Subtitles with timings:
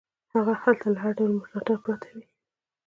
[0.33, 2.25] هغه هلته له هر ډول ملاتړ پرته وي.